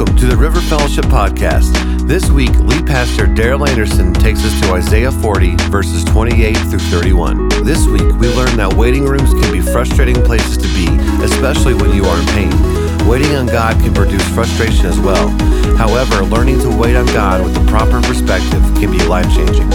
[0.00, 1.76] Welcome to the River Fellowship Podcast.
[2.08, 7.50] This week, lead pastor Daryl Anderson takes us to Isaiah 40, verses 28 through 31.
[7.66, 10.86] This week, we learn that waiting rooms can be frustrating places to be,
[11.22, 12.50] especially when you are in pain.
[13.06, 15.28] Waiting on God can produce frustration as well.
[15.76, 19.68] However, learning to wait on God with the proper perspective can be life changing.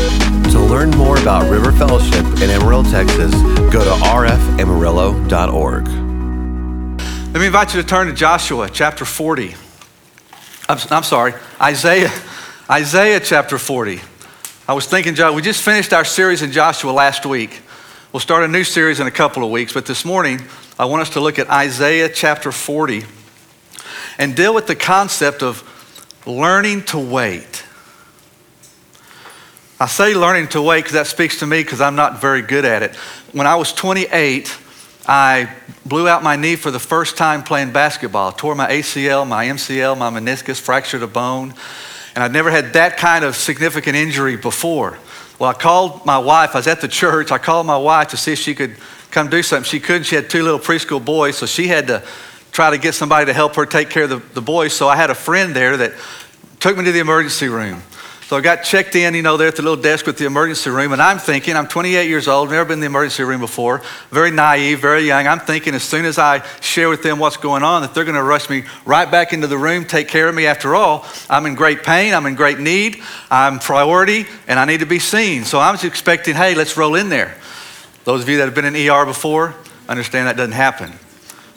[0.54, 3.32] To learn more about River Fellowship in Amarillo, Texas,
[3.72, 5.88] go to rfamarillo.org.
[7.32, 9.65] Let me invite you to turn to Joshua chapter 40.
[10.68, 12.12] I'm, I'm sorry, Isaiah,
[12.70, 14.00] Isaiah chapter 40.
[14.68, 17.62] I was thinking, John, we just finished our series in Joshua last week.
[18.12, 20.42] We'll start a new series in a couple of weeks, but this morning
[20.80, 23.04] I want us to look at Isaiah chapter 40
[24.18, 25.64] and deal with the concept of
[26.26, 27.64] learning to wait.
[29.80, 32.66] I say learning to wait because that speaks to me because I'm not very good
[32.66, 32.96] at it.
[33.34, 34.58] When I was 28,
[35.08, 35.52] I
[35.86, 38.32] blew out my knee for the first time playing basketball.
[38.32, 41.54] tore my ACL, my MCL, my meniscus, fractured a bone.
[42.16, 44.98] And I'd never had that kind of significant injury before.
[45.38, 46.56] Well, I called my wife.
[46.56, 47.32] I was at the church.
[47.32, 48.78] I called my wife to see if she could
[49.12, 49.70] come do something.
[49.70, 50.04] She couldn't.
[50.04, 52.04] She had two little preschool boys, so she had to
[52.52, 54.74] try to get somebody to help her take care of the, the boys.
[54.74, 55.94] So I had a friend there that
[56.60, 57.84] took me to the emergency room.
[58.28, 60.72] So I got checked in, you know, there at the little desk with the emergency
[60.72, 63.84] room, and I'm thinking, I'm 28 years old, never been in the emergency room before,
[64.10, 65.28] very naive, very young.
[65.28, 68.16] I'm thinking as soon as I share with them what's going on, that they're going
[68.16, 70.48] to rush me right back into the room, take care of me.
[70.48, 74.80] After all, I'm in great pain, I'm in great need, I'm priority, and I need
[74.80, 75.44] to be seen.
[75.44, 77.38] So I was expecting, hey, let's roll in there.
[78.06, 79.54] Those of you that have been in ER before
[79.88, 80.92] understand that doesn't happen.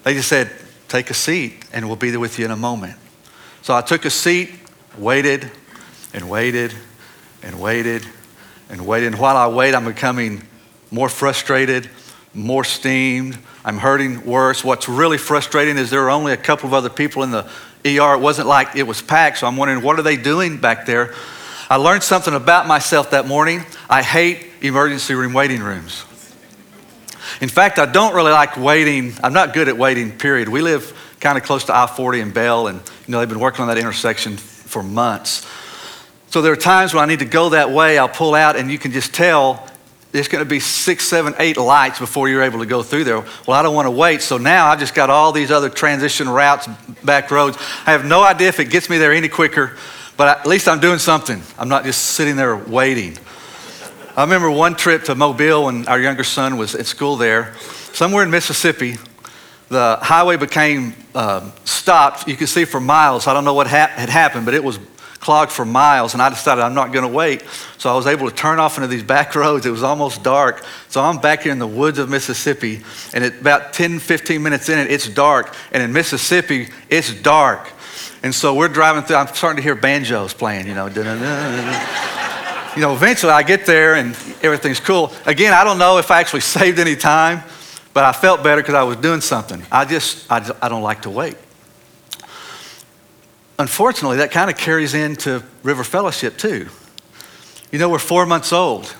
[0.03, 0.51] They just said,
[0.89, 2.97] take a seat, and we'll be there with you in a moment.
[3.63, 4.51] So I took a seat,
[4.99, 5.51] waited,
[6.13, 6.75] and waited
[7.43, 8.07] and waited
[8.69, 9.09] and waited.
[9.09, 10.43] And while I wait, I'm becoming
[10.91, 11.89] more frustrated,
[12.35, 13.39] more steamed.
[13.65, 14.65] I'm hurting worse.
[14.65, 17.45] What's really frustrating is there are only a couple of other people in the
[17.85, 18.15] ER.
[18.15, 21.15] It wasn't like it was packed, so I'm wondering what are they doing back there?
[21.71, 23.65] I learned something about myself that morning.
[23.91, 26.05] I hate emergency room waiting rooms.
[27.41, 29.13] In fact, I don't really like waiting.
[29.23, 30.49] I'm not good at waiting, period.
[30.49, 33.39] We live kind of close to I 40 and Bell, and you know, they've been
[33.41, 35.47] working on that intersection for months.
[36.31, 38.71] So there are times when I need to go that way, I'll pull out, and
[38.71, 39.67] you can just tell
[40.13, 43.21] there's going to be six, seven, eight lights before you're able to go through there.
[43.47, 44.23] Well, I don't want to wait.
[44.23, 46.67] So now I've just got all these other transition routes,
[47.05, 47.57] back roads.
[47.87, 49.77] I have no idea if it gets me there any quicker,
[50.17, 51.43] but at least I'm doing something.
[51.59, 53.19] I'm not just sitting there waiting.
[54.17, 57.55] I remember one trip to Mobile when our younger son was at school there.
[57.93, 58.97] Somewhere in Mississippi,
[59.69, 62.27] the highway became uh, stopped.
[62.27, 63.27] You could see for miles.
[63.27, 64.79] I don't know what ha- had happened, but it was
[65.21, 67.43] clogged for miles, and I decided I'm not going to wait.
[67.79, 69.67] So I was able to turn off into these back roads.
[69.67, 70.65] It was almost dark.
[70.89, 74.69] So I'm back here in the woods of Mississippi, and at about 10, 15 minutes
[74.69, 75.55] in it, it's dark.
[75.73, 77.71] And in Mississippi, it's dark.
[78.23, 80.87] And so we're driving through, I'm starting to hear banjos playing, you know.
[82.77, 84.11] you know, eventually I get there and
[84.43, 85.13] everything's cool.
[85.27, 87.43] Again, I don't know if I actually saved any time,
[87.95, 89.63] but I felt better because I was doing something.
[89.71, 91.37] I just, I, I don't like to wait
[93.59, 96.69] unfortunately, that kind of carries into River Fellowship too.
[97.71, 98.95] You know, we're four months old.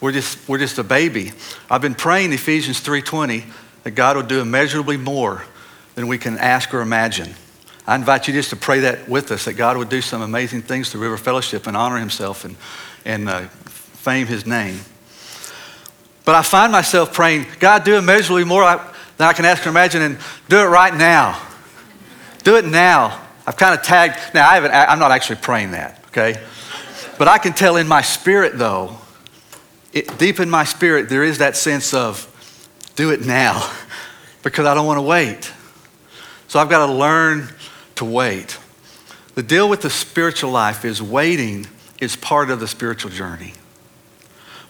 [0.00, 1.32] We're just, we're just a baby.
[1.70, 3.44] I've been praying Ephesians 3.20
[3.84, 5.44] that God will do immeasurably more
[5.94, 7.34] than we can ask or imagine.
[7.86, 10.62] I invite you just to pray that with us, that God would do some amazing
[10.62, 12.56] things to River Fellowship and honor himself and,
[13.04, 14.80] and uh, fame his name.
[16.24, 18.64] But I find myself praying, God, do immeasurably more
[19.16, 20.18] than I can ask or imagine, and
[20.48, 21.40] do it right now.
[22.42, 23.23] Do it now.
[23.46, 26.40] I've kind of tagged, now I haven't, I'm not actually praying that, okay?
[27.18, 28.96] But I can tell in my spirit though,
[29.92, 32.30] it, deep in my spirit, there is that sense of
[32.96, 33.70] do it now
[34.42, 35.52] because I don't want to wait.
[36.48, 37.48] So I've got to learn
[37.96, 38.58] to wait.
[39.34, 41.66] The deal with the spiritual life is waiting
[42.00, 43.52] is part of the spiritual journey.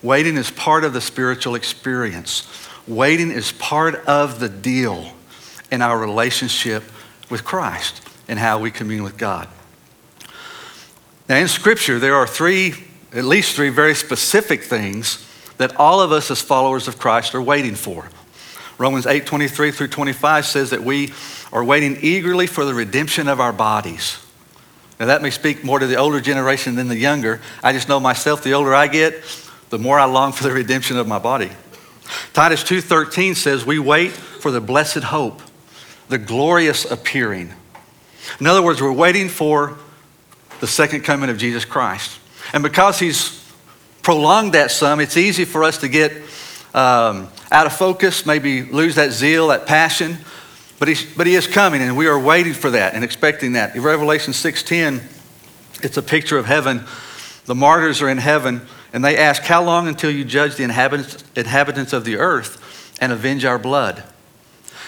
[0.03, 2.47] Waiting is part of the spiritual experience.
[2.87, 5.13] Waiting is part of the deal
[5.71, 6.83] in our relationship
[7.31, 9.49] with Christ and how we commune with God.
[11.29, 12.75] Now, in Scripture, there are three,
[13.13, 15.27] at least three very specific things
[15.57, 18.09] that all of us as followers of Christ are waiting for.
[18.77, 21.13] Romans 8 23 through 25 says that we
[21.53, 24.19] are waiting eagerly for the redemption of our bodies.
[24.99, 27.41] Now, that may speak more to the older generation than the younger.
[27.63, 29.23] I just know myself, the older I get,
[29.71, 31.51] the more I long for the redemption of my body.
[32.33, 35.41] Titus 2:13 says we wait for the blessed hope,
[36.09, 37.55] the glorious appearing
[38.41, 39.77] in other words, we're waiting for
[40.61, 42.19] the second coming of Jesus Christ.
[42.53, 43.45] And because he's
[44.03, 46.13] prolonged that some, it's easy for us to get
[46.75, 50.19] um, out of focus, maybe lose that zeal, that passion.
[50.79, 53.77] But, he's, but he is coming, and we are waiting for that and expecting that.
[53.77, 55.03] In Revelation 6.10,
[55.85, 56.85] it's a picture of heaven.
[57.47, 58.63] The martyrs are in heaven,
[58.93, 63.13] and they ask, How long until you judge the inhabitants, inhabitants of the earth and
[63.13, 64.03] avenge our blood?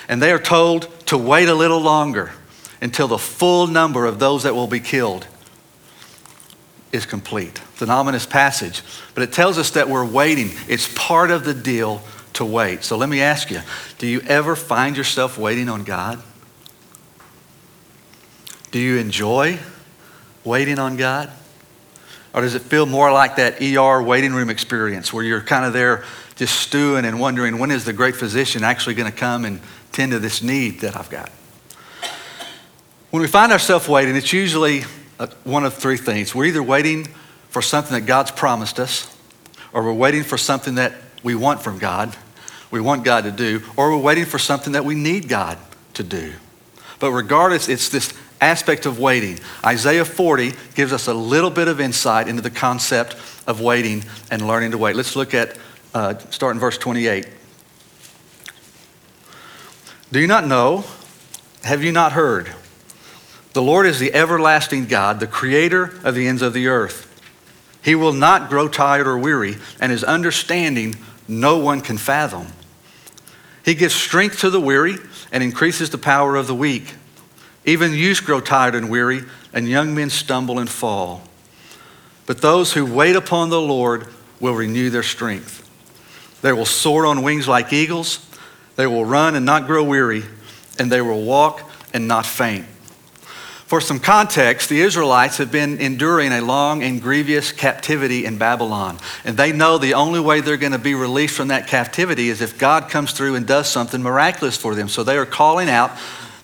[0.09, 2.33] And they are told to wait a little longer
[2.81, 5.27] until the full number of those that will be killed
[6.93, 7.61] is complete.
[7.73, 8.83] It's an ominous passage,
[9.15, 10.51] but it tells us that we're waiting.
[10.69, 12.03] It's part of the deal
[12.35, 12.85] to wait.
[12.85, 13.61] So let me ask you
[13.99, 16.23] do you ever find yourself waiting on God?
[18.71, 19.59] Do you enjoy
[20.45, 21.31] waiting on God?
[22.35, 25.73] Or does it feel more like that ER waiting room experience where you're kind of
[25.73, 29.61] there just stewing and wondering when is the great physician actually going to come and
[29.93, 31.31] tend to this need that I've got?
[33.17, 34.85] When we find ourselves waiting, it's usually
[35.19, 36.35] uh, one of three things.
[36.35, 37.07] We're either waiting
[37.49, 39.17] for something that God's promised us,
[39.73, 40.93] or we're waiting for something that
[41.23, 42.15] we want from God,
[42.71, 45.57] we want God to do, or we're waiting for something that we need God
[45.95, 46.35] to do.
[46.99, 49.41] But regardless, it's this aspect of waiting.
[49.65, 53.17] Isaiah 40 gives us a little bit of insight into the concept
[53.47, 54.95] of waiting and learning to wait.
[54.95, 55.57] Let's look at,
[55.95, 57.27] uh, start in verse 28.
[60.13, 60.85] Do you not know?
[61.65, 62.55] Have you not heard?
[63.57, 67.11] The Lord is the everlasting God, the creator of the ends of the earth.
[67.83, 70.95] He will not grow tired or weary, and his understanding
[71.27, 72.49] no one can fathom.
[73.65, 74.97] He gives strength to the weary
[75.33, 76.97] and increases the power of the weak.
[77.65, 79.23] Even youths grow tired and weary,
[79.55, 81.23] and young men stumble and fall.
[82.27, 84.07] But those who wait upon the Lord
[84.39, 85.67] will renew their strength.
[86.43, 88.19] They will soar on wings like eagles.
[88.77, 90.25] They will run and not grow weary,
[90.79, 91.63] and they will walk
[91.95, 92.67] and not faint.
[93.67, 98.99] For some context, the Israelites have been enduring a long and grievous captivity in Babylon.
[99.25, 102.41] And they know the only way they're going to be released from that captivity is
[102.41, 104.89] if God comes through and does something miraculous for them.
[104.89, 105.91] So they are calling out,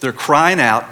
[0.01, 0.85] they're crying out,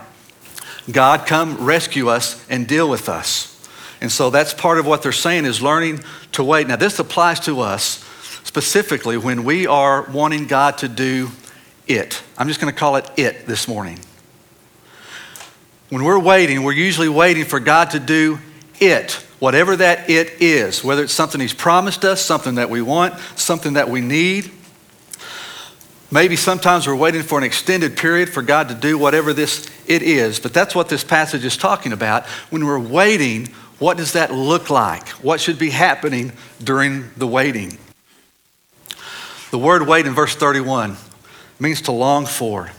[0.90, 3.68] God, come rescue us and deal with us.
[4.00, 6.68] And so that's part of what they're saying is learning to wait.
[6.68, 8.04] Now, this applies to us
[8.44, 11.30] specifically when we are wanting God to do
[11.88, 12.22] it.
[12.38, 13.98] I'm just going to call it it this morning.
[15.90, 18.38] When we're waiting, we're usually waiting for God to do
[18.78, 23.18] it, whatever that it is, whether it's something He's promised us, something that we want,
[23.34, 24.52] something that we need.
[26.12, 30.02] Maybe sometimes we're waiting for an extended period for God to do whatever this it
[30.02, 32.24] is, but that's what this passage is talking about.
[32.50, 33.46] When we're waiting,
[33.80, 35.08] what does that look like?
[35.08, 36.32] What should be happening
[36.62, 37.78] during the waiting?
[39.50, 40.96] The word wait in verse 31
[41.58, 42.70] means to long for.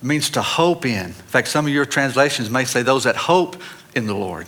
[0.00, 1.06] It means to hope in.
[1.06, 3.56] In fact, some of your translations may say those that hope
[3.94, 4.46] in the Lord.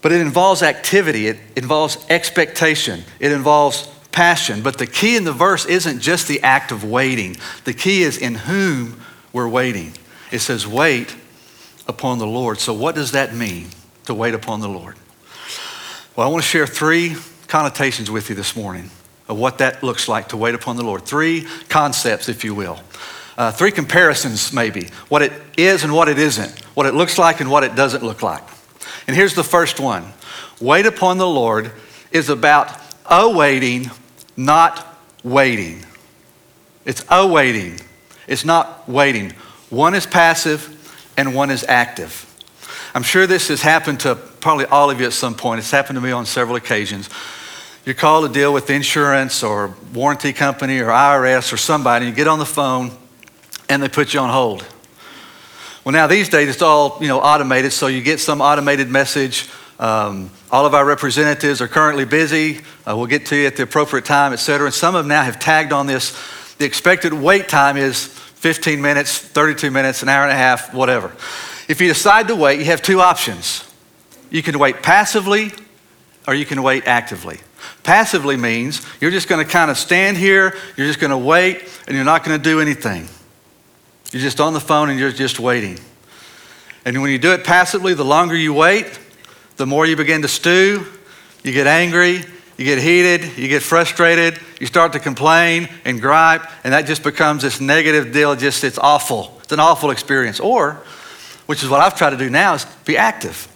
[0.00, 4.62] But it involves activity, it involves expectation, it involves passion.
[4.62, 8.16] But the key in the verse isn't just the act of waiting, the key is
[8.16, 9.00] in whom
[9.32, 9.92] we're waiting.
[10.32, 11.14] It says, wait
[11.86, 12.58] upon the Lord.
[12.58, 13.68] So, what does that mean
[14.06, 14.96] to wait upon the Lord?
[16.14, 17.16] Well, I want to share three
[17.48, 18.90] connotations with you this morning
[19.28, 21.04] of what that looks like to wait upon the Lord.
[21.04, 22.80] Three concepts, if you will
[23.36, 27.40] uh, three comparisons, maybe what it is and what it isn't, what it looks like
[27.40, 28.42] and what it doesn't look like.
[29.06, 30.12] And here's the first one
[30.60, 31.70] Wait upon the Lord
[32.10, 32.70] is about
[33.10, 33.90] awaiting,
[34.36, 35.84] not waiting.
[36.84, 37.80] It's awaiting,
[38.26, 39.32] it's not waiting.
[39.68, 40.72] One is passive
[41.16, 42.22] and one is active.
[42.94, 45.58] I'm sure this has happened to probably all of you at some point.
[45.58, 47.10] It's happened to me on several occasions.
[47.84, 52.06] You're called to deal with insurance or warranty company or IRS or somebody.
[52.06, 52.96] And you get on the phone
[53.68, 54.64] and they put you on hold.
[55.84, 59.48] Well, now these days it's all you know automated, so you get some automated message.
[59.78, 62.60] Um, all of our representatives are currently busy.
[62.86, 64.66] Uh, we'll get to you at the appropriate time, et cetera.
[64.66, 66.16] And some of them now have tagged on this.
[66.58, 71.12] The expected wait time is 15 minutes, 32 minutes, an hour and a half, whatever.
[71.68, 73.64] If you decide to wait, you have two options.
[74.30, 75.52] You can wait passively
[76.26, 77.38] or you can wait actively.
[77.82, 81.64] Passively means you're just going to kind of stand here, you're just going to wait,
[81.86, 83.08] and you're not going to do anything.
[84.16, 85.78] You're just on the phone and you're just waiting.
[86.86, 88.98] And when you do it passively, the longer you wait,
[89.58, 90.86] the more you begin to stew,
[91.42, 92.24] you get angry,
[92.56, 97.02] you get heated, you get frustrated, you start to complain and gripe, and that just
[97.02, 98.34] becomes this negative deal.
[98.34, 99.38] Just it's awful.
[99.42, 100.40] It's an awful experience.
[100.40, 100.82] Or,
[101.44, 103.46] which is what I've tried to do now, is be active.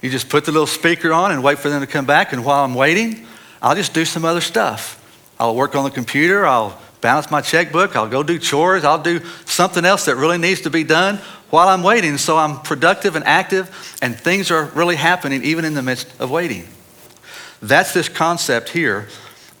[0.00, 2.46] You just put the little speaker on and wait for them to come back, and
[2.46, 3.26] while I'm waiting,
[3.60, 4.96] I'll just do some other stuff.
[5.38, 9.20] I'll work on the computer, I'll balance my checkbook, I'll go do chores, I'll do
[9.44, 11.16] something else that really needs to be done
[11.50, 12.18] while I'm waiting.
[12.18, 16.30] So I'm productive and active, and things are really happening even in the midst of
[16.30, 16.66] waiting.
[17.62, 19.08] That's this concept here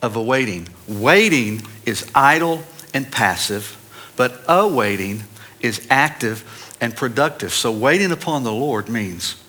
[0.02, 0.68] of awaiting.
[0.88, 2.62] Waiting is idle
[2.94, 3.76] and passive,
[4.16, 5.24] But awaiting
[5.60, 7.52] is active and productive.
[7.52, 9.42] So waiting upon the Lord means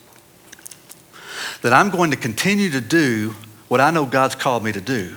[1.61, 3.35] that I'm going to continue to do
[3.67, 5.15] what I know God's called me to do.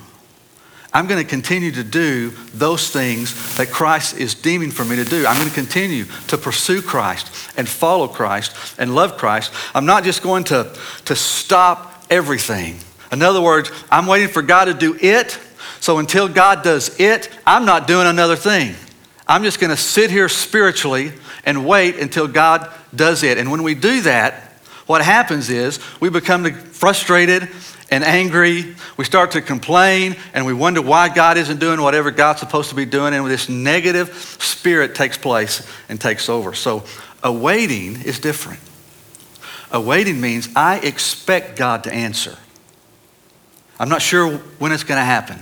[0.94, 5.04] I'm going to continue to do those things that Christ is deeming for me to
[5.04, 5.26] do.
[5.26, 9.52] I'm going to continue to pursue Christ and follow Christ and love Christ.
[9.74, 10.72] I'm not just going to,
[11.06, 12.78] to stop everything.
[13.10, 15.36] In other words, I'm waiting for God to do it.
[15.80, 18.76] So until God does it, I'm not doing another thing.
[19.26, 21.12] I'm just going to sit here spiritually
[21.44, 23.36] and wait until God does it.
[23.36, 24.52] And when we do that,
[24.86, 27.48] what happens is we become frustrated
[27.90, 28.74] and angry.
[28.96, 32.74] We start to complain and we wonder why God isn't doing whatever God's supposed to
[32.74, 33.14] be doing.
[33.14, 36.54] And this negative spirit takes place and takes over.
[36.54, 36.84] So
[37.22, 38.60] awaiting is different.
[39.70, 42.38] Awaiting means I expect God to answer.
[43.78, 45.40] I'm not sure when it's going to happen.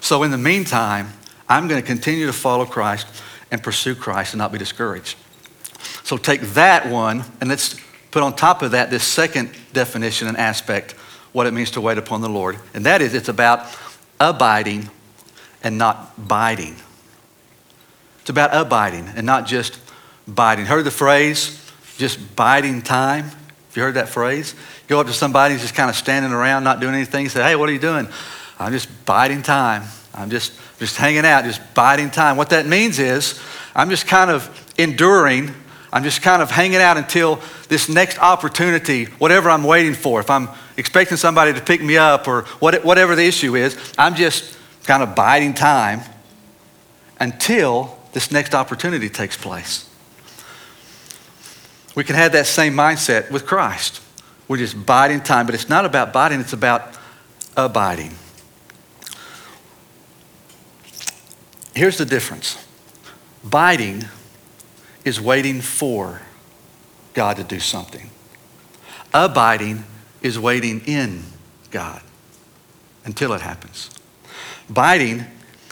[0.00, 1.10] So in the meantime,
[1.48, 3.06] I'm going to continue to follow Christ
[3.50, 5.16] and pursue Christ and not be discouraged.
[6.04, 7.80] So take that one and let's
[8.12, 10.92] put on top of that this second definition and aspect
[11.32, 12.58] what it means to wait upon the Lord.
[12.74, 13.66] And that is, it's about
[14.20, 14.88] abiding
[15.64, 16.76] and not biding.
[18.20, 19.78] It's about abiding and not just
[20.28, 20.66] biding.
[20.66, 21.58] Heard the phrase,
[21.96, 23.24] just biding time?
[23.24, 24.54] Have you heard that phrase?
[24.86, 27.28] Go up to somebody who's just kind of standing around, not doing anything.
[27.30, 28.06] Say, hey, what are you doing?
[28.58, 29.84] I'm just biding time.
[30.14, 32.36] I'm just, just hanging out, just biding time.
[32.36, 33.40] What that means is,
[33.74, 35.54] I'm just kind of enduring
[35.92, 40.20] I'm just kind of hanging out until this next opportunity, whatever I'm waiting for.
[40.20, 44.56] If I'm expecting somebody to pick me up or whatever the issue is, I'm just
[44.84, 46.00] kind of biding time
[47.20, 49.88] until this next opportunity takes place.
[51.94, 54.00] We can have that same mindset with Christ.
[54.48, 56.94] We're just biding time, but it's not about biding, it's about
[57.54, 58.16] abiding.
[61.74, 62.58] Here's the difference
[63.44, 64.04] biding
[65.04, 66.22] is waiting for
[67.14, 68.10] God to do something.
[69.12, 69.84] Abiding
[70.22, 71.22] is waiting in
[71.70, 72.00] God
[73.04, 73.90] until it happens.
[74.70, 75.24] Biding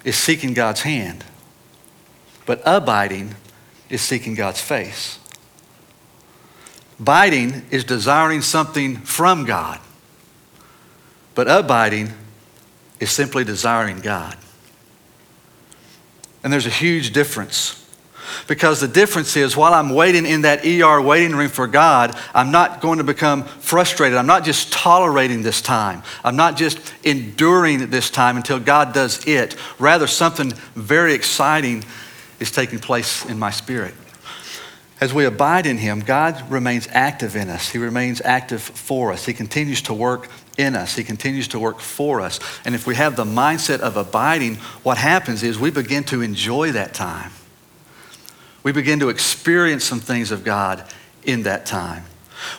[0.05, 1.25] is seeking God's hand,
[2.47, 3.35] but abiding
[3.89, 5.19] is seeking God's face.
[6.99, 9.81] Biding is desiring something from God,
[11.35, 12.13] but abiding
[12.99, 14.37] is simply desiring God.
[16.43, 17.81] And there's a huge difference
[18.50, 22.50] because the difference is while I'm waiting in that ER waiting room for God, I'm
[22.50, 24.19] not going to become frustrated.
[24.19, 26.02] I'm not just tolerating this time.
[26.25, 29.54] I'm not just enduring this time until God does it.
[29.78, 31.85] Rather, something very exciting
[32.40, 33.95] is taking place in my spirit.
[35.00, 37.69] As we abide in Him, God remains active in us.
[37.71, 39.25] He remains active for us.
[39.25, 40.28] He continues to work
[40.59, 40.97] in us.
[40.97, 42.40] He continues to work for us.
[42.64, 46.73] And if we have the mindset of abiding, what happens is we begin to enjoy
[46.73, 47.30] that time
[48.62, 50.85] we begin to experience some things of God
[51.23, 52.05] in that time.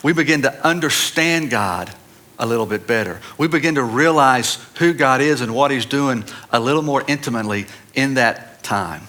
[0.04, 1.92] We begin to understand God
[2.40, 3.20] a little bit better.
[3.38, 7.68] We begin to realize who God is and what He's doing a little more intimately
[7.94, 9.04] in that time.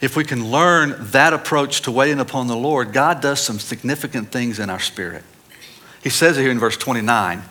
[0.00, 4.32] If we can learn that approach to waiting upon the Lord, God does some significant
[4.32, 5.22] things in our spirit.
[6.02, 7.42] He says here in verse 29,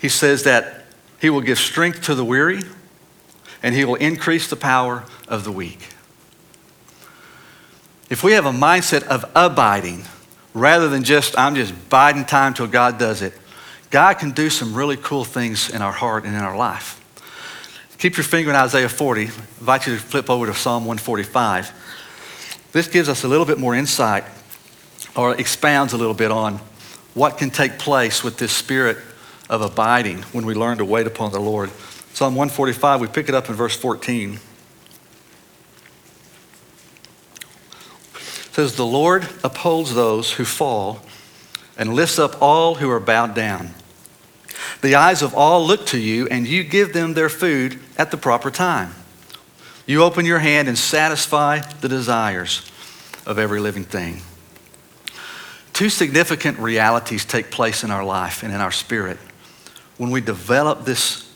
[0.00, 0.86] He says that
[1.20, 2.60] He will give strength to the weary
[3.62, 5.88] and He will increase the power of the weak.
[8.10, 10.04] If we have a mindset of abiding
[10.54, 13.34] rather than just, I'm just biding time till God does it,
[13.90, 16.94] God can do some really cool things in our heart and in our life.
[17.98, 19.22] Keep your finger in Isaiah 40.
[19.22, 22.68] I invite you to flip over to Psalm 145.
[22.72, 24.24] This gives us a little bit more insight
[25.16, 26.60] or expounds a little bit on
[27.14, 28.98] what can take place with this spirit
[29.50, 31.70] of abiding when we learn to wait upon the Lord.
[32.12, 34.38] Psalm 145, we pick it up in verse 14.
[38.58, 40.98] Says, The Lord upholds those who fall
[41.76, 43.70] and lifts up all who are bowed down.
[44.82, 48.16] The eyes of all look to you, and you give them their food at the
[48.16, 48.96] proper time.
[49.86, 52.68] You open your hand and satisfy the desires
[53.26, 54.22] of every living thing.
[55.72, 59.18] Two significant realities take place in our life and in our spirit
[59.98, 61.32] when we develop this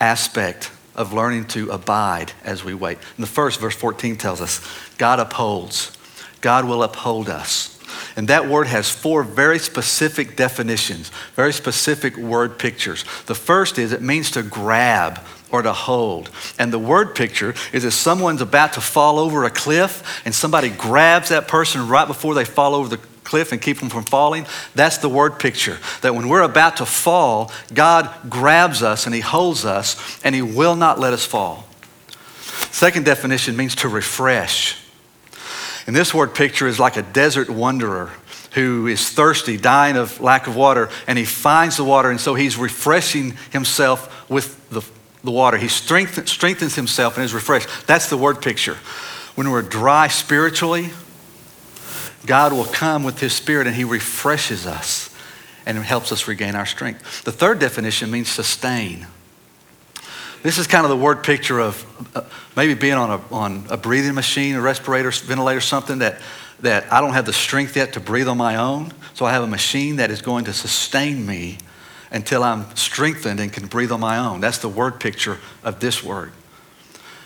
[0.00, 2.98] aspect of learning to abide as we wait.
[3.18, 4.60] The first, verse 14, tells us
[4.96, 5.95] God upholds.
[6.40, 7.72] God will uphold us.
[8.16, 13.04] And that word has four very specific definitions, very specific word pictures.
[13.26, 15.20] The first is it means to grab
[15.52, 16.30] or to hold.
[16.58, 20.70] And the word picture is if someone's about to fall over a cliff and somebody
[20.70, 24.46] grabs that person right before they fall over the cliff and keep them from falling.
[24.74, 25.78] That's the word picture.
[26.02, 30.42] That when we're about to fall, God grabs us and He holds us and He
[30.42, 31.66] will not let us fall.
[32.70, 34.78] Second definition means to refresh.
[35.86, 38.10] And this word picture is like a desert wanderer
[38.52, 42.34] who is thirsty, dying of lack of water, and he finds the water, and so
[42.34, 44.82] he's refreshing himself with the,
[45.22, 45.58] the water.
[45.58, 47.68] He strengthens, strengthens himself and is refreshed.
[47.86, 48.78] That's the word picture.
[49.34, 50.90] When we're dry spiritually,
[52.24, 55.14] God will come with his spirit and he refreshes us
[55.66, 57.24] and helps us regain our strength.
[57.24, 59.06] The third definition means sustain.
[60.46, 61.84] This is kind of the word picture of
[62.14, 62.22] uh,
[62.54, 66.20] maybe being on a, on a breathing machine, a respirator, ventilator, something that,
[66.60, 68.92] that I don't have the strength yet to breathe on my own.
[69.14, 71.58] So I have a machine that is going to sustain me
[72.12, 74.40] until I'm strengthened and can breathe on my own.
[74.40, 76.30] That's the word picture of this word.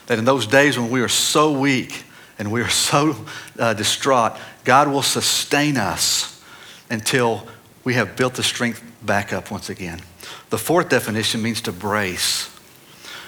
[0.06, 2.04] That in those days when we are so weak
[2.38, 3.16] and we are so
[3.58, 6.42] uh, distraught, God will sustain us
[6.88, 7.46] until
[7.84, 10.00] we have built the strength back up once again.
[10.48, 12.48] The fourth definition means to brace.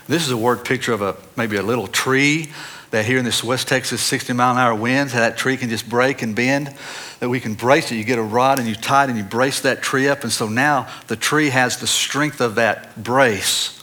[0.09, 2.51] This is a word picture of a maybe a little tree
[2.93, 5.89] that here in this West Texas 60 mile an hour winds, that tree can just
[5.89, 6.75] break and bend,
[7.21, 7.97] that we can brace it.
[7.97, 10.25] You get a rod and you tie it and you brace that tree up.
[10.25, 13.83] And so now the tree has the strength of that brace.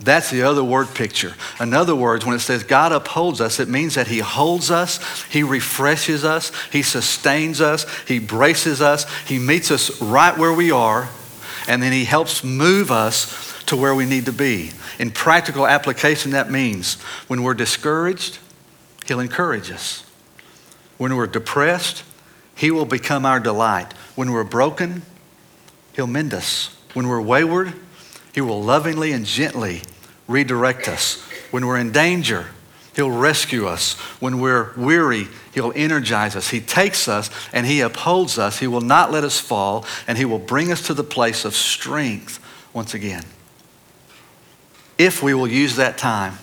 [0.00, 1.34] That's the other word picture.
[1.58, 5.24] In other words, when it says God upholds us, it means that He holds us,
[5.24, 10.70] He refreshes us, He sustains us, He braces us, He meets us right where we
[10.70, 11.08] are,
[11.66, 14.70] and then He helps move us to where we need to be.
[14.98, 16.94] In practical application, that means
[17.28, 18.38] when we're discouraged,
[19.06, 20.04] He'll encourage us.
[20.98, 22.02] When we're depressed,
[22.54, 23.92] He will become our delight.
[24.14, 25.02] When we're broken,
[25.94, 26.74] He'll mend us.
[26.94, 27.74] When we're wayward,
[28.34, 29.82] He will lovingly and gently
[30.26, 31.22] redirect us.
[31.50, 32.46] When we're in danger,
[32.96, 33.94] He'll rescue us.
[34.18, 36.48] When we're weary, He'll energize us.
[36.48, 38.58] He takes us and He upholds us.
[38.58, 41.54] He will not let us fall, and He will bring us to the place of
[41.54, 43.24] strength once again
[44.98, 46.34] if we will use that time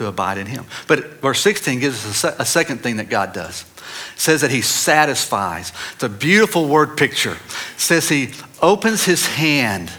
[0.00, 0.64] to abide in Him.
[0.88, 3.66] But verse 16 gives us a, second thing that God does.
[4.14, 5.72] It says that He satisfies.
[5.94, 7.32] It's a beautiful word picture.
[7.34, 8.30] It says He
[8.62, 9.92] opens His hand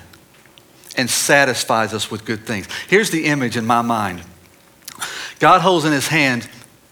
[0.97, 2.67] and satisfies us with good things.
[2.89, 4.23] Here's the image in my mind
[5.39, 6.49] God holds in His hand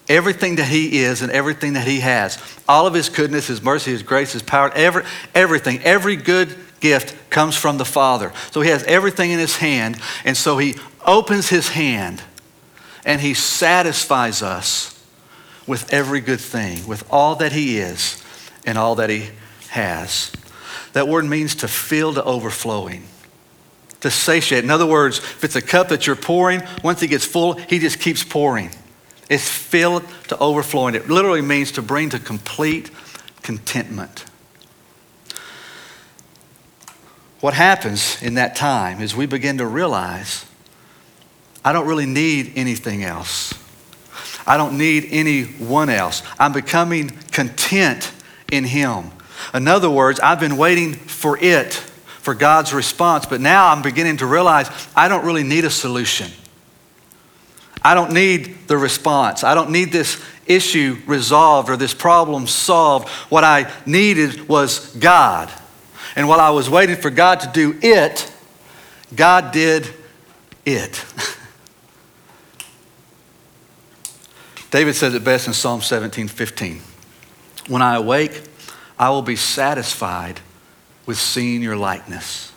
[0.08, 2.38] everything that He is and everything that He has.
[2.68, 5.04] All of His goodness, His mercy, His grace, His power, every,
[5.34, 8.32] everything, every good gift comes from the Father.
[8.52, 12.22] So He has everything in His hand, and so He opens his hand
[13.04, 14.96] and he satisfies us
[15.66, 18.22] with every good thing, with all that he is
[18.66, 19.30] and all that he
[19.68, 20.32] has.
[20.92, 23.04] That word means to fill to overflowing,
[24.00, 24.64] to satiate.
[24.64, 27.78] In other words, if it's a cup that you're pouring, once it gets full, he
[27.78, 28.70] just keeps pouring.
[29.28, 30.96] It's filled to overflowing.
[30.96, 32.90] It literally means to bring to complete
[33.42, 34.24] contentment.
[37.40, 40.44] What happens in that time is we begin to realize
[41.64, 43.54] I don't really need anything else.
[44.46, 46.22] I don't need anyone else.
[46.38, 48.12] I'm becoming content
[48.50, 49.10] in Him.
[49.54, 54.18] In other words, I've been waiting for it, for God's response, but now I'm beginning
[54.18, 56.30] to realize I don't really need a solution.
[57.82, 59.42] I don't need the response.
[59.42, 63.08] I don't need this issue resolved or this problem solved.
[63.28, 65.50] What I needed was God.
[66.16, 68.30] And while I was waiting for God to do it,
[69.14, 69.88] God did
[70.66, 71.04] it.
[74.70, 76.80] David says it best in Psalm 17 15.
[77.68, 78.42] When I awake,
[78.98, 80.40] I will be satisfied
[81.06, 82.52] with seeing your likeness.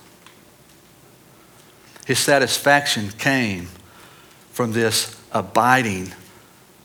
[2.05, 3.69] His satisfaction came
[4.51, 6.13] from this abiding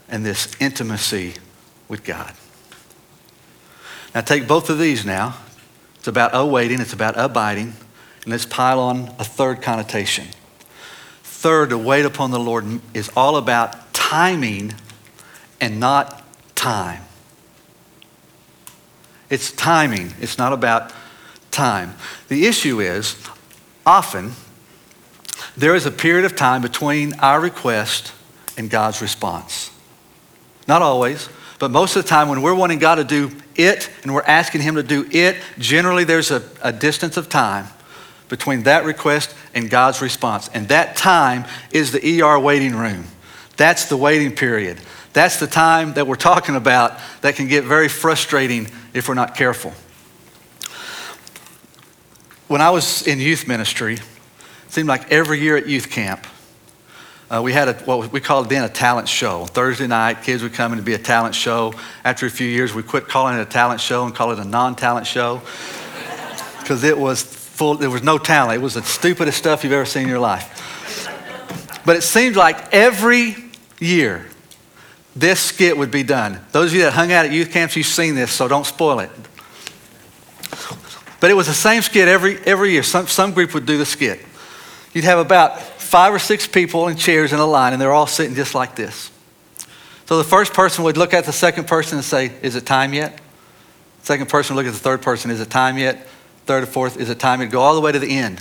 [0.09, 1.35] and this intimacy
[1.88, 2.33] with God.
[4.14, 5.37] Now, take both of these now.
[5.97, 7.75] It's about awaiting, it's about abiding,
[8.23, 10.29] and let's pile on a third connotation.
[11.23, 14.75] Third, to wait upon the Lord is all about timing
[15.61, 16.23] and not
[16.55, 17.03] time.
[19.31, 20.92] It's timing, it's not about
[21.51, 21.94] time.
[22.29, 23.16] The issue is
[23.85, 24.33] often
[25.57, 28.12] there is a period of time between our request
[28.57, 29.71] and God's response.
[30.66, 34.14] Not always, but most of the time when we're wanting God to do it and
[34.14, 37.66] we're asking Him to do it, generally there's a, a distance of time
[38.29, 40.49] between that request and God's response.
[40.49, 43.07] And that time is the ER waiting room.
[43.57, 44.79] That's the waiting period.
[45.12, 49.35] That's the time that we're talking about that can get very frustrating if we're not
[49.35, 49.73] careful.
[52.47, 54.03] When I was in youth ministry, it
[54.68, 56.27] seemed like every year at youth camp,
[57.31, 59.44] uh, we had a, what we called then a talent show.
[59.44, 61.75] Thursday night, kids would come in to be a talent show.
[62.05, 64.44] After a few years, we quit calling it a talent show and call it a
[64.44, 65.42] non-talent show
[66.61, 67.75] because it was full.
[67.75, 68.59] There was no talent.
[68.61, 70.55] It was the stupidest stuff you've ever seen in your life.
[71.85, 73.37] But it seemed like every
[73.79, 74.27] year
[75.21, 76.41] this skit would be done.
[76.53, 79.01] Those of you that hung out at youth camps, you've seen this, so don't spoil
[79.01, 79.11] it.
[81.21, 82.83] But it was the same skit every, every year.
[82.83, 84.21] Some, some group would do the skit.
[84.93, 88.07] You'd have about five or six people in chairs in a line, and they're all
[88.07, 89.11] sitting just like this.
[90.07, 92.95] So the first person would look at the second person and say, Is it time
[92.95, 93.21] yet?
[94.03, 96.07] Second person would look at the third person, Is it time yet?
[96.47, 97.51] Third or fourth, Is it time yet?
[97.51, 98.41] Go all the way to the end.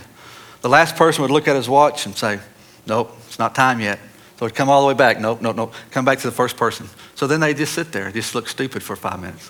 [0.61, 2.39] The last person would look at his watch and say,
[2.85, 3.99] Nope, it's not time yet.
[4.37, 5.19] So it'd come all the way back.
[5.19, 5.73] Nope, nope, nope.
[5.91, 6.87] Come back to the first person.
[7.15, 9.49] So then they just sit there, just look stupid for five minutes.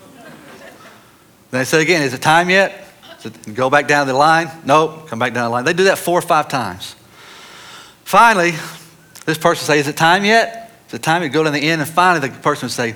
[1.52, 2.86] Then they say again, Is it time yet?
[3.54, 4.50] go back down the line.
[4.63, 5.65] Nope, come back down the line.
[5.65, 6.95] They do that four or five times.
[8.06, 8.54] Finally,
[9.26, 10.71] this person say, Is it time yet?
[10.88, 11.21] Is it time?
[11.21, 12.95] You go to the end, and finally the person would say,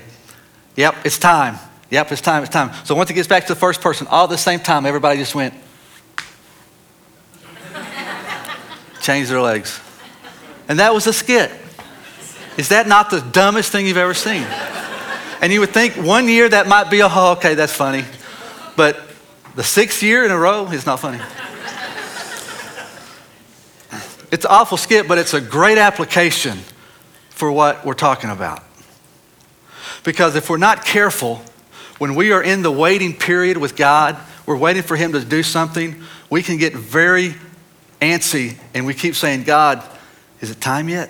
[0.77, 1.58] Yep, it's time.
[1.89, 2.71] Yep, it's time, it's time.
[2.86, 5.19] So once it gets back to the first person, all at the same time, everybody
[5.19, 5.54] just went,
[9.01, 9.82] changed their legs.
[10.69, 11.51] And that was a skit.
[12.62, 14.43] Is that not the dumbest thing you've ever seen?
[15.41, 18.06] And you would think one year that might be a, oh, okay, that's funny.
[18.76, 19.02] But
[19.56, 21.19] the sixth year in a row is not funny.
[24.32, 26.60] It's an awful skit, but it's a great application
[27.32, 28.63] for what we're talking about.
[30.04, 31.41] Because if we're not careful,
[31.97, 35.41] when we are in the waiting period with God, we're waiting for Him to do
[35.41, 37.34] something, we can get very
[38.02, 39.84] antsy and we keep saying, God,
[40.41, 41.10] is it time yet?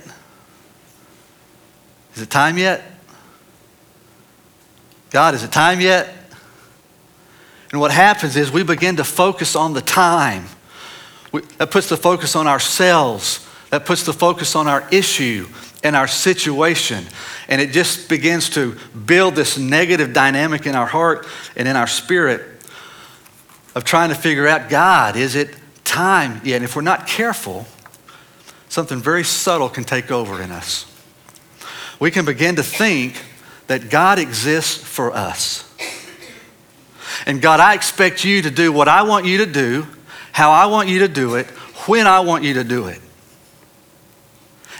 [2.15, 2.83] Is it time yet?
[5.11, 6.09] God, is it time yet?
[7.71, 10.45] And what happens is we begin to focus on the time.
[11.31, 13.47] We, that puts the focus on ourselves.
[13.69, 15.47] That puts the focus on our issue
[15.83, 17.05] and our situation.
[17.47, 21.87] And it just begins to build this negative dynamic in our heart and in our
[21.87, 22.41] spirit
[23.73, 26.57] of trying to figure out God, is it time yet?
[26.57, 27.65] And if we're not careful,
[28.67, 30.90] something very subtle can take over in us.
[32.01, 33.13] We can begin to think
[33.67, 35.71] that God exists for us.
[37.27, 39.85] And God, I expect you to do what I want you to do,
[40.31, 41.45] how I want you to do it,
[41.85, 42.99] when I want you to do it.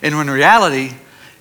[0.01, 0.95] And in reality,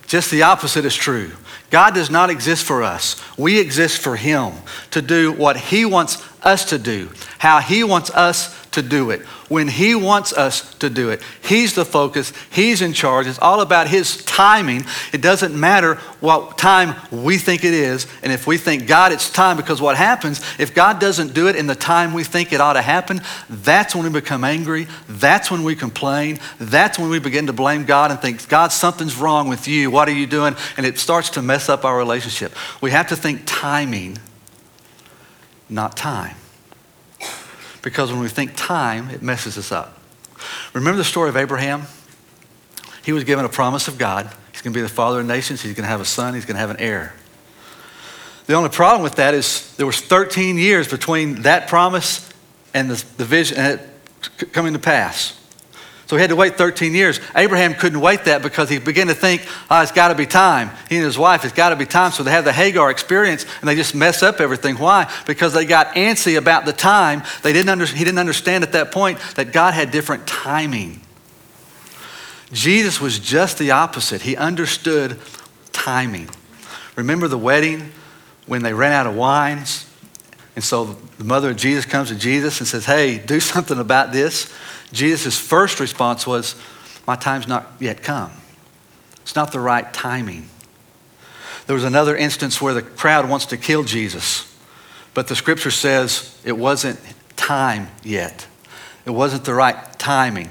[0.05, 1.31] just the opposite is true.
[1.71, 3.19] God does not exist for us.
[3.35, 4.53] We exist for Him
[4.91, 9.21] to do what He wants us to do, how He wants us to do it,
[9.49, 11.21] when He wants us to do it.
[11.43, 13.27] He's the focus, He's in charge.
[13.27, 14.85] It's all about His timing.
[15.11, 18.07] It doesn't matter what time we think it is.
[18.23, 21.55] And if we think, God, it's time, because what happens, if God doesn't do it
[21.55, 24.87] in the time we think it ought to happen, that's when we become angry.
[25.07, 26.39] That's when we complain.
[26.57, 29.91] That's when we begin to blame God and think, God, something's wrong with you.
[29.91, 30.55] What are you doing?
[30.77, 32.53] And it starts to mess up our relationship.
[32.79, 34.17] We have to think timing,
[35.69, 36.35] not time.
[37.81, 39.97] Because when we think time, it messes us up.
[40.73, 41.83] Remember the story of Abraham?
[43.03, 44.31] He was given a promise of God.
[44.51, 45.61] He's going to be the father of nations.
[45.61, 46.33] He's going to have a son.
[46.33, 47.13] He's going to have an heir.
[48.45, 52.31] The only problem with that is there was 13 years between that promise
[52.73, 53.79] and the, the vision and
[54.51, 55.40] coming to pass.
[56.11, 57.21] So he had to wait 13 years.
[57.37, 60.69] Abraham couldn't wait that because he began to think, oh, it's got to be time.
[60.89, 62.11] He and his wife, it's got to be time.
[62.11, 64.75] So they have the Hagar experience and they just mess up everything.
[64.75, 65.09] Why?
[65.25, 67.23] Because they got antsy about the time.
[67.43, 70.99] They didn't under, he didn't understand at that point that God had different timing.
[72.51, 74.21] Jesus was just the opposite.
[74.21, 75.17] He understood
[75.71, 76.29] timing.
[76.97, 77.89] Remember the wedding
[78.47, 79.89] when they ran out of wines?
[80.57, 84.11] And so the mother of Jesus comes to Jesus and says, Hey, do something about
[84.11, 84.53] this.
[84.91, 86.55] Jesus' first response was,
[87.07, 88.31] My time's not yet come.
[89.21, 90.49] It's not the right timing.
[91.67, 94.53] There was another instance where the crowd wants to kill Jesus,
[95.13, 96.99] but the scripture says it wasn't
[97.35, 98.47] time yet.
[99.05, 100.49] It wasn't the right timing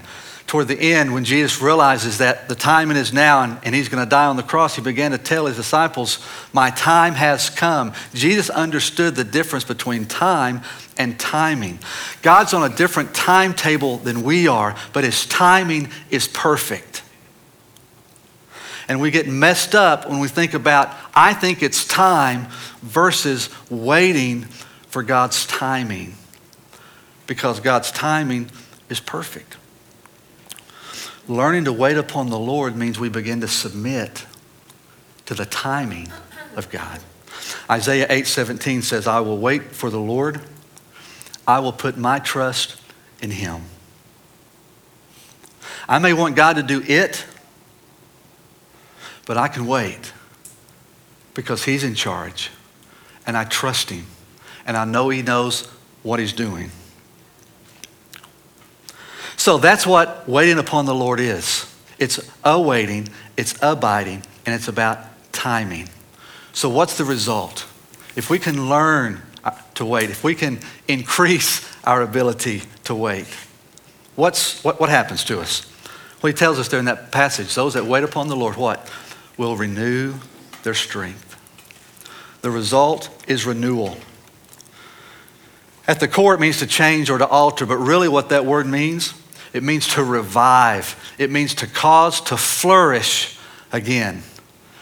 [0.50, 4.04] toward the end, when Jesus realizes that the timing is now and, and he's going
[4.04, 6.18] to die on the cross, he began to tell his disciples,
[6.52, 7.92] My time has come.
[8.14, 10.62] Jesus understood the difference between time
[10.98, 11.78] and timing.
[12.22, 17.04] God's on a different timetable than we are, but his timing is perfect.
[18.88, 22.48] And we get messed up when we think about, I think it's time
[22.82, 24.46] versus waiting
[24.88, 26.14] for God's timing.
[27.28, 28.50] Because God's timing
[28.88, 29.58] is perfect.
[31.30, 34.26] Learning to wait upon the Lord means we begin to submit
[35.26, 36.10] to the timing
[36.56, 36.98] of God.
[37.70, 40.40] Isaiah 8:17 says, "I will wait for the Lord.
[41.46, 42.74] I will put my trust
[43.20, 43.66] in him."
[45.88, 47.24] I may want God to do it,
[49.24, 50.12] but I can wait
[51.34, 52.50] because he's in charge
[53.24, 54.06] and I trust him
[54.66, 55.68] and I know he knows
[56.02, 56.72] what he's doing.
[59.40, 61.64] So that's what waiting upon the Lord is
[61.98, 64.98] it's awaiting, it's abiding, and it's about
[65.32, 65.88] timing.
[66.52, 67.60] So, what's the result?
[68.16, 73.24] If we can learn uh, to wait, if we can increase our ability to wait,
[74.14, 75.64] what's, what, what happens to us?
[76.20, 78.92] Well, he tells us there in that passage those that wait upon the Lord, what?
[79.38, 80.16] Will renew
[80.64, 81.34] their strength.
[82.42, 83.96] The result is renewal.
[85.88, 88.66] At the core, it means to change or to alter, but really what that word
[88.66, 89.14] means,
[89.52, 90.96] it means to revive.
[91.18, 93.38] It means to cause to flourish
[93.72, 94.22] again.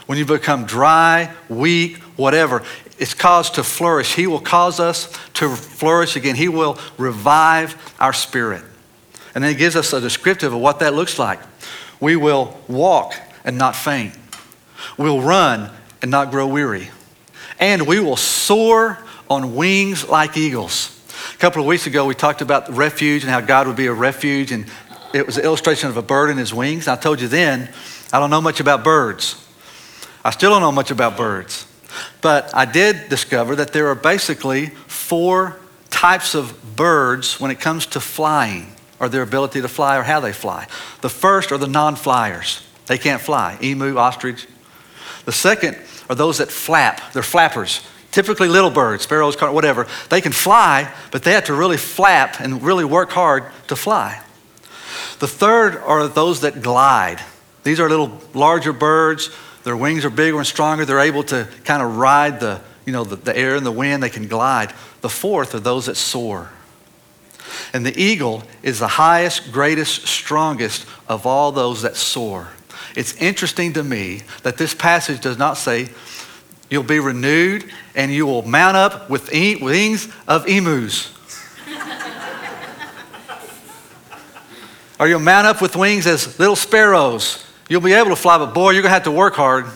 [0.07, 2.63] When you become dry, weak, whatever,
[2.99, 4.15] it's caused to flourish.
[4.15, 6.35] He will cause us to flourish again.
[6.35, 8.63] He will revive our spirit.
[9.35, 11.39] And then he gives us a descriptive of what that looks like.
[12.01, 14.15] We will walk and not faint.
[14.97, 15.71] We'll run
[16.03, 16.91] and not grow weary.
[17.61, 20.98] And we will soar on wings like eagles.
[21.39, 23.87] A couple of weeks ago, we talked about the refuge and how God would be
[23.87, 24.67] a refuge, and
[25.15, 26.89] it was an illustration of a bird and his wings.
[26.89, 27.73] I told you then,
[28.13, 29.37] I don't know much about birds.
[30.25, 31.65] I still don't know much about birds.
[32.23, 37.87] But I did discover that there are basically four types of birds when it comes
[37.87, 40.67] to flying or their ability to fly or how they fly.
[41.03, 44.49] The first are the non flyers, they can't fly emu, ostrich.
[45.25, 45.79] The second
[46.11, 47.87] are those that flap, they're flappers.
[48.11, 52.63] Typically, little birds, sparrows, whatever, they can fly, but they have to really flap and
[52.63, 54.21] really work hard to fly.
[55.19, 57.21] The third are those that glide.
[57.65, 59.31] These are little larger birds
[59.69, 60.87] their wings are bigger and stronger.
[60.87, 64.03] They're able to kind of ride the, you know, the, the air and the wind.
[64.03, 64.73] They can glide.
[65.03, 66.51] The fourth are those that soar.
[67.75, 72.49] And the eagle is the highest, greatest, strongest of all those that soar.
[72.97, 75.91] It's interesting to me that this passage does not say
[76.71, 81.15] you'll be renewed and you will mount up with wings of emus.
[84.99, 87.45] or you'll mount up with wings as little sparrows.
[87.69, 89.67] You'll be able to fly, but boy, you're going to have to work hard.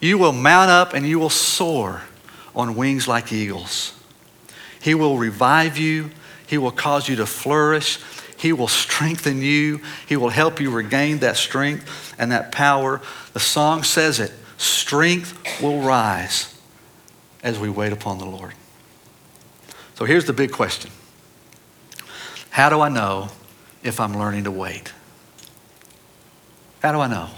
[0.00, 2.02] You will mount up and you will soar
[2.54, 3.94] on wings like eagles.
[4.80, 6.10] He will revive you.
[6.46, 7.98] He will cause you to flourish.
[8.36, 9.80] He will strengthen you.
[10.08, 13.00] He will help you regain that strength and that power.
[13.32, 16.54] The song says it strength will rise
[17.42, 18.52] as we wait upon the Lord.
[19.94, 20.90] So here's the big question
[22.50, 23.30] How do I know
[23.82, 24.92] if I'm learning to wait?
[26.82, 27.30] How do I know?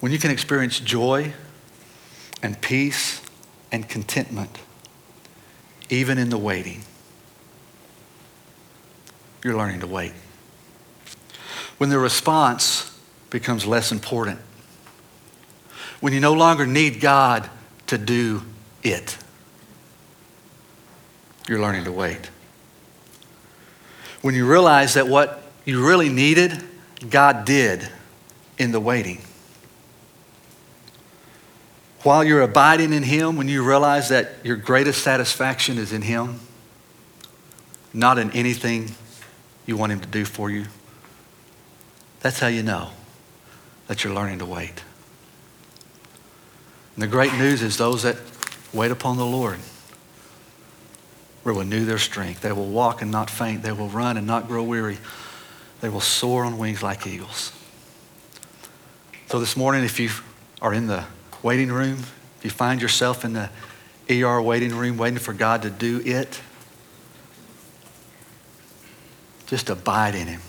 [0.00, 1.32] When you can experience joy
[2.42, 3.20] and peace
[3.72, 4.58] and contentment,
[5.88, 6.82] even in the waiting,
[9.42, 10.12] you're learning to wait.
[11.78, 12.85] When the response
[13.30, 14.38] becomes less important,
[16.00, 17.48] when you no longer need God
[17.88, 18.42] to do
[18.82, 19.16] it,
[21.48, 22.30] you're learning to wait.
[24.22, 26.62] When you realize that what you really needed,
[27.10, 27.88] God did
[28.58, 29.20] in the waiting.
[32.02, 36.40] While you're abiding in Him, when you realize that your greatest satisfaction is in Him,
[37.92, 38.94] not in anything
[39.66, 40.66] you want Him to do for you,
[42.20, 42.90] that's how you know
[43.86, 44.82] that you're learning to wait.
[46.94, 48.16] And the great news is those that
[48.72, 49.58] wait upon the Lord
[51.44, 52.40] will renew their strength.
[52.40, 53.62] They will walk and not faint.
[53.62, 54.98] They will run and not grow weary.
[55.80, 57.52] They will soar on wings like eagles.
[59.28, 60.10] So this morning, if you
[60.62, 61.04] are in the
[61.42, 61.98] waiting room,
[62.38, 63.50] if you find yourself in the
[64.10, 66.40] ER waiting room waiting for God to do it,
[69.46, 70.40] just abide in Him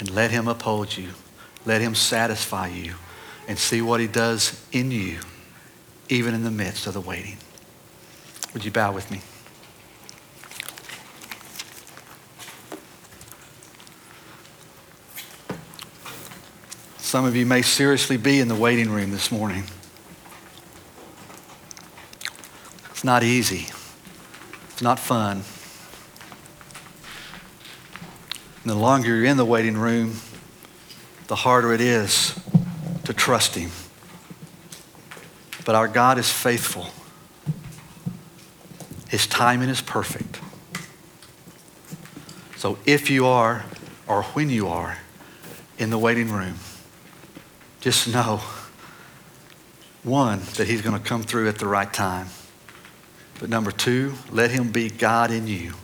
[0.00, 1.10] and let Him uphold you.
[1.64, 2.94] Let Him satisfy you
[3.48, 5.20] and see what He does in you,
[6.08, 7.36] even in the midst of the waiting.
[8.52, 9.20] Would you bow with me?
[16.98, 19.64] Some of you may seriously be in the waiting room this morning.
[22.90, 23.66] It's not easy.
[24.70, 25.42] It's not fun.
[28.62, 30.16] And the longer you're in the waiting room,
[31.28, 32.38] the harder it is
[33.04, 33.70] to trust Him.
[35.64, 36.86] But our God is faithful.
[39.08, 40.40] His timing is perfect.
[42.56, 43.64] So if you are,
[44.06, 44.98] or when you are,
[45.78, 46.56] in the waiting room,
[47.80, 48.40] just know
[50.04, 52.28] one, that He's going to come through at the right time.
[53.40, 55.74] But number two, let Him be God in you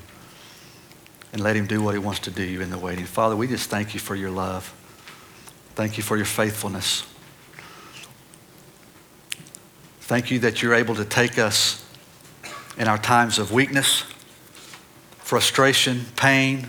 [1.33, 3.05] and let Him do what He wants to do in the waiting.
[3.05, 4.73] Father, we just thank you for your love.
[5.79, 7.05] Thank you for your faithfulness.
[10.01, 11.87] Thank you that you're able to take us
[12.77, 14.03] in our times of weakness,
[15.19, 16.69] frustration, pain,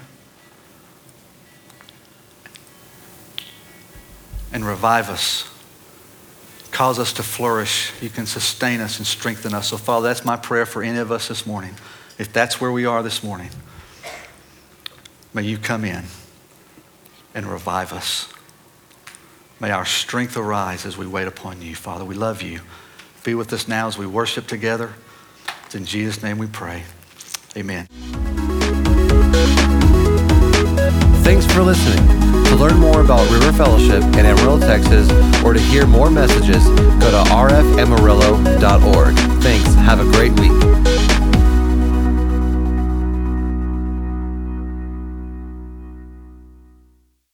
[4.53, 5.49] and revive us
[6.69, 7.91] cause us to flourish.
[8.03, 9.69] You can sustain us and strengthen us.
[9.69, 11.73] So, Father, that's my prayer for any of us this morning.
[12.19, 13.49] If that's where we are this morning,
[15.33, 16.03] may you come in
[17.33, 18.31] and revive us.
[19.59, 21.75] May our strength arise as we wait upon you.
[21.75, 22.61] Father, we love you.
[23.23, 24.93] Be with us now as we worship together.
[25.65, 26.83] It's in Jesus' name we pray.
[27.57, 27.87] Amen.
[31.23, 32.07] Thanks for listening.
[32.45, 35.11] To learn more about River Fellowship in Amarillo, Texas,
[35.43, 39.15] or to hear more messages, go to rfamarillo.org.
[39.43, 39.73] Thanks.
[39.75, 40.88] Have a great week.